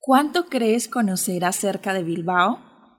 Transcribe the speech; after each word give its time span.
¿Cuánto 0.00 0.46
crees 0.50 0.88
conocer 0.88 1.44
acerca 1.44 1.94
de 1.94 2.02
Bilbao? 2.02 2.58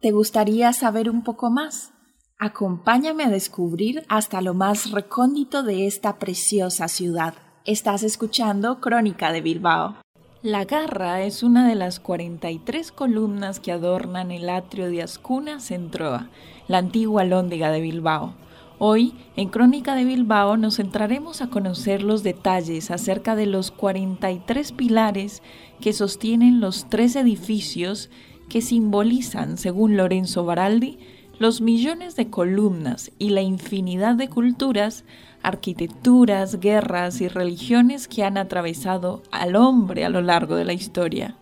¿Te 0.00 0.10
gustaría 0.10 0.72
saber 0.72 1.10
un 1.10 1.22
poco 1.22 1.50
más? 1.50 1.92
Acompáñame 2.38 3.24
a 3.24 3.28
descubrir 3.28 4.04
hasta 4.08 4.40
lo 4.40 4.54
más 4.54 4.90
recóndito 4.90 5.62
de 5.62 5.86
esta 5.86 6.18
preciosa 6.18 6.88
ciudad. 6.88 7.34
Estás 7.66 8.04
escuchando 8.04 8.80
Crónica 8.80 9.32
de 9.32 9.42
Bilbao. 9.42 9.96
La 10.40 10.64
Garra 10.64 11.22
es 11.22 11.42
una 11.42 11.68
de 11.68 11.74
las 11.74 12.00
43 12.00 12.90
columnas 12.92 13.60
que 13.60 13.72
adornan 13.72 14.30
el 14.30 14.48
atrio 14.48 14.88
de 14.88 15.02
Ascuna 15.02 15.60
Centroa, 15.60 16.28
la 16.68 16.78
antigua 16.78 17.24
lóndiga 17.24 17.70
de 17.70 17.80
Bilbao. 17.80 18.34
Hoy, 18.78 19.14
en 19.36 19.48
Crónica 19.50 19.94
de 19.94 20.04
Bilbao, 20.04 20.56
nos 20.56 20.76
centraremos 20.76 21.42
a 21.42 21.48
conocer 21.48 22.02
los 22.02 22.24
detalles 22.24 22.90
acerca 22.90 23.36
de 23.36 23.46
los 23.46 23.70
43 23.70 24.72
pilares 24.72 25.42
que 25.80 25.92
sostienen 25.92 26.60
los 26.60 26.88
tres 26.90 27.14
edificios 27.14 28.10
que 28.48 28.60
simbolizan, 28.60 29.58
según 29.58 29.96
Lorenzo 29.96 30.44
Baraldi, 30.44 30.98
los 31.38 31.60
millones 31.60 32.16
de 32.16 32.30
columnas 32.30 33.12
y 33.18 33.30
la 33.30 33.42
infinidad 33.42 34.16
de 34.16 34.28
culturas, 34.28 35.04
arquitecturas, 35.42 36.58
guerras 36.58 37.20
y 37.20 37.28
religiones 37.28 38.08
que 38.08 38.24
han 38.24 38.36
atravesado 38.36 39.22
al 39.30 39.54
hombre 39.54 40.04
a 40.04 40.08
lo 40.08 40.20
largo 40.20 40.56
de 40.56 40.64
la 40.64 40.72
historia. 40.72 41.36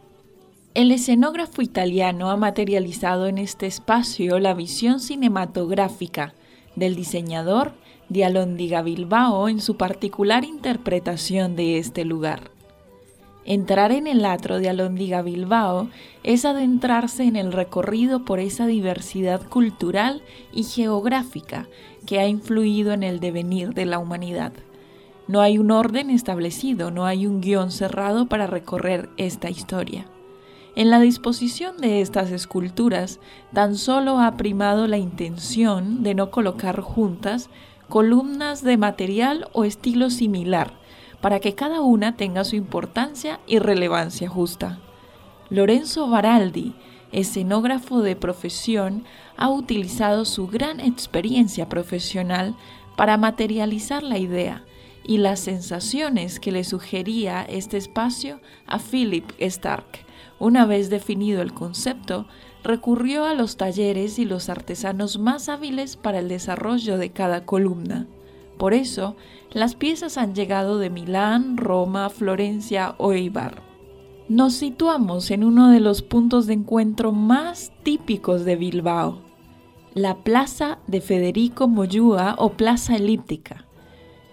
El 0.74 0.90
escenógrafo 0.90 1.62
italiano 1.62 2.30
ha 2.30 2.36
materializado 2.36 3.26
en 3.26 3.38
este 3.38 3.66
espacio 3.66 4.38
la 4.38 4.54
visión 4.54 5.00
cinematográfica 5.00 6.34
del 6.76 6.96
diseñador 6.96 7.72
de 8.08 8.24
Alondiga 8.24 8.82
Bilbao 8.82 9.48
en 9.48 9.60
su 9.60 9.76
particular 9.76 10.44
interpretación 10.44 11.56
de 11.56 11.78
este 11.78 12.04
lugar. 12.04 12.50
Entrar 13.44 13.90
en 13.90 14.06
el 14.06 14.24
atro 14.24 14.60
de 14.60 14.68
Alondiga 14.68 15.22
Bilbao 15.22 15.88
es 16.22 16.44
adentrarse 16.44 17.24
en 17.24 17.34
el 17.34 17.52
recorrido 17.52 18.24
por 18.24 18.38
esa 18.38 18.66
diversidad 18.66 19.48
cultural 19.48 20.22
y 20.52 20.62
geográfica 20.62 21.66
que 22.06 22.20
ha 22.20 22.28
influido 22.28 22.92
en 22.92 23.02
el 23.02 23.18
devenir 23.18 23.74
de 23.74 23.86
la 23.86 23.98
humanidad. 23.98 24.52
No 25.26 25.40
hay 25.40 25.58
un 25.58 25.70
orden 25.70 26.10
establecido, 26.10 26.90
no 26.90 27.04
hay 27.04 27.26
un 27.26 27.40
guion 27.40 27.72
cerrado 27.72 28.26
para 28.26 28.46
recorrer 28.46 29.08
esta 29.16 29.50
historia. 29.50 30.06
En 30.74 30.88
la 30.88 31.00
disposición 31.00 31.76
de 31.76 32.00
estas 32.00 32.30
esculturas 32.30 33.20
tan 33.52 33.76
solo 33.76 34.18
ha 34.18 34.36
primado 34.38 34.86
la 34.86 34.96
intención 34.96 36.02
de 36.02 36.14
no 36.14 36.30
colocar 36.30 36.80
juntas 36.80 37.50
columnas 37.90 38.62
de 38.62 38.78
material 38.78 39.48
o 39.52 39.64
estilo 39.64 40.08
similar, 40.08 40.72
para 41.20 41.40
que 41.40 41.54
cada 41.54 41.82
una 41.82 42.16
tenga 42.16 42.42
su 42.44 42.56
importancia 42.56 43.38
y 43.46 43.58
relevancia 43.58 44.30
justa. 44.30 44.78
Lorenzo 45.50 46.08
Baraldi, 46.08 46.74
escenógrafo 47.12 48.00
de 48.00 48.16
profesión, 48.16 49.04
ha 49.36 49.50
utilizado 49.50 50.24
su 50.24 50.46
gran 50.46 50.80
experiencia 50.80 51.68
profesional 51.68 52.56
para 52.96 53.18
materializar 53.18 54.02
la 54.02 54.16
idea 54.16 54.64
y 55.04 55.18
las 55.18 55.40
sensaciones 55.40 56.40
que 56.40 56.52
le 56.52 56.64
sugería 56.64 57.42
este 57.42 57.76
espacio 57.76 58.40
a 58.66 58.78
Philip 58.78 59.30
Stark, 59.38 60.04
una 60.38 60.66
vez 60.66 60.90
definido 60.90 61.42
el 61.42 61.52
concepto, 61.52 62.26
recurrió 62.62 63.24
a 63.24 63.34
los 63.34 63.56
talleres 63.56 64.18
y 64.18 64.24
los 64.24 64.48
artesanos 64.48 65.18
más 65.18 65.48
hábiles 65.48 65.96
para 65.96 66.20
el 66.20 66.28
desarrollo 66.28 66.98
de 66.98 67.10
cada 67.10 67.44
columna. 67.44 68.06
Por 68.58 68.74
eso, 68.74 69.16
las 69.50 69.74
piezas 69.74 70.18
han 70.18 70.34
llegado 70.34 70.78
de 70.78 70.90
Milán, 70.90 71.56
Roma, 71.56 72.10
Florencia 72.10 72.94
o 72.98 73.12
Eibar. 73.12 73.62
Nos 74.28 74.54
situamos 74.54 75.30
en 75.30 75.42
uno 75.42 75.70
de 75.70 75.80
los 75.80 76.02
puntos 76.02 76.46
de 76.46 76.54
encuentro 76.54 77.12
más 77.12 77.72
típicos 77.82 78.44
de 78.44 78.56
Bilbao, 78.56 79.20
la 79.94 80.22
Plaza 80.22 80.78
de 80.86 81.00
Federico 81.00 81.68
Moyúa 81.68 82.36
o 82.38 82.50
Plaza 82.50 82.96
Elíptica, 82.96 83.66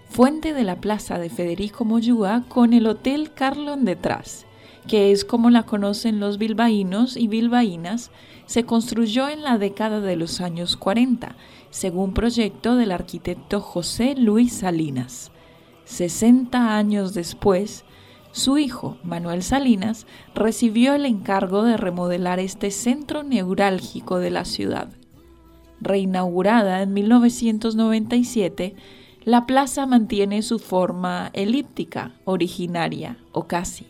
fuente 0.09 0.53
de 0.53 0.63
la 0.63 0.81
Plaza 0.81 1.17
de 1.17 1.29
Federico 1.29 1.85
Moyúa 1.85 2.43
con 2.49 2.73
el 2.73 2.87
Hotel 2.87 3.31
Carlon 3.33 3.85
detrás 3.85 4.45
que 4.89 5.11
es 5.11 5.23
como 5.23 5.51
la 5.51 5.63
conocen 5.63 6.19
los 6.19 6.39
bilbaínos 6.39 7.15
y 7.15 7.27
bilbaínas, 7.27 8.11
se 8.47 8.65
construyó 8.65 9.29
en 9.29 9.43
la 9.43 9.59
década 9.59 10.01
de 10.01 10.15
los 10.15 10.41
años 10.41 10.77
40, 10.77 11.35
según 11.69 12.13
proyecto 12.13 12.75
del 12.75 12.91
arquitecto 12.91 13.61
José 13.61 14.15
Luis 14.15 14.51
Salinas. 14.53 15.31
60 15.85 16.75
años 16.75 17.13
después, 17.13 17.85
su 18.31 18.57
hijo, 18.57 18.97
Manuel 19.03 19.43
Salinas, 19.43 20.07
recibió 20.33 20.95
el 20.95 21.05
encargo 21.05 21.63
de 21.63 21.77
remodelar 21.77 22.39
este 22.39 22.71
centro 22.71 23.21
neurálgico 23.21 24.17
de 24.17 24.31
la 24.31 24.43
ciudad. 24.43 24.89
Reinaugurada 25.81 26.81
en 26.81 26.93
1997, 26.93 28.75
la 29.29 29.45
plaza 29.45 29.85
mantiene 29.85 30.41
su 30.41 30.57
forma 30.57 31.29
elíptica 31.33 32.13
originaria, 32.25 33.19
o 33.31 33.43
casi 33.43 33.85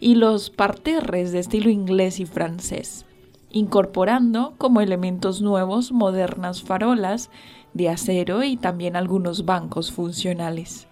y 0.00 0.16
los 0.16 0.50
parterres 0.50 1.30
de 1.30 1.38
estilo 1.38 1.70
inglés 1.70 2.18
y 2.18 2.26
francés, 2.26 3.06
incorporando 3.52 4.54
como 4.58 4.80
elementos 4.80 5.40
nuevos 5.40 5.92
modernas 5.92 6.64
farolas 6.64 7.30
de 7.74 7.90
acero 7.90 8.42
y 8.42 8.56
también 8.56 8.96
algunos 8.96 9.44
bancos 9.44 9.92
funcionales. 9.92 10.88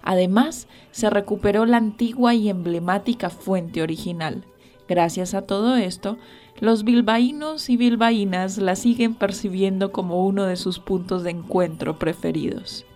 Además, 0.00 0.66
se 0.90 1.10
recuperó 1.10 1.66
la 1.66 1.76
antigua 1.76 2.32
y 2.32 2.48
emblemática 2.48 3.28
fuente 3.28 3.82
original. 3.82 4.46
Gracias 4.88 5.34
a 5.34 5.42
todo 5.42 5.76
esto, 5.76 6.16
los 6.60 6.84
bilbaínos 6.84 7.68
y 7.68 7.76
bilbaínas 7.76 8.56
la 8.56 8.74
siguen 8.74 9.14
percibiendo 9.14 9.92
como 9.92 10.24
uno 10.24 10.44
de 10.44 10.56
sus 10.56 10.78
puntos 10.78 11.24
de 11.24 11.32
encuentro 11.32 11.98
preferidos. 11.98 12.86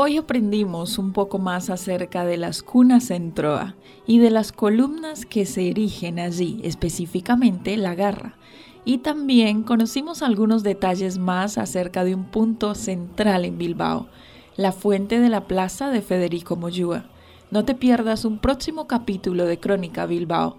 Hoy 0.00 0.16
aprendimos 0.16 0.96
un 0.96 1.12
poco 1.12 1.40
más 1.40 1.70
acerca 1.70 2.24
de 2.24 2.36
las 2.36 2.62
cunas 2.62 3.10
en 3.10 3.34
Troa 3.34 3.74
y 4.06 4.20
de 4.20 4.30
las 4.30 4.52
columnas 4.52 5.26
que 5.26 5.44
se 5.44 5.70
erigen 5.70 6.20
allí, 6.20 6.60
específicamente 6.62 7.76
la 7.76 7.96
garra. 7.96 8.36
Y 8.84 8.98
también 8.98 9.64
conocimos 9.64 10.22
algunos 10.22 10.62
detalles 10.62 11.18
más 11.18 11.58
acerca 11.58 12.04
de 12.04 12.14
un 12.14 12.26
punto 12.26 12.76
central 12.76 13.44
en 13.44 13.58
Bilbao, 13.58 14.06
la 14.56 14.70
fuente 14.70 15.18
de 15.18 15.30
la 15.30 15.48
plaza 15.48 15.90
de 15.90 16.00
Federico 16.00 16.54
Moyúa. 16.54 17.06
No 17.50 17.64
te 17.64 17.74
pierdas 17.74 18.24
un 18.24 18.38
próximo 18.38 18.86
capítulo 18.86 19.46
de 19.46 19.58
Crónica 19.58 20.06
Bilbao. 20.06 20.58